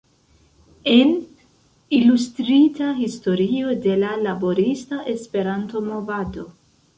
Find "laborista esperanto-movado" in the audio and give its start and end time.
4.23-6.49